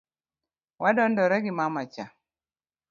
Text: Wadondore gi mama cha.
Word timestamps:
Wadondore 0.81 1.37
gi 1.43 1.51
mama 1.57 1.83
cha. 1.93 2.05